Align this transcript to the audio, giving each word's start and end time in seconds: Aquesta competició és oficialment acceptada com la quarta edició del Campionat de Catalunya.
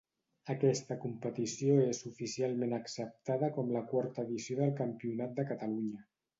Aquesta 0.51 0.95
competició 1.03 1.75
és 1.91 1.99
oficialment 2.11 2.75
acceptada 2.79 3.53
com 3.61 3.71
la 3.77 3.85
quarta 3.95 4.27
edició 4.29 4.61
del 4.65 4.77
Campionat 4.83 5.41
de 5.41 5.51
Catalunya. 5.55 6.05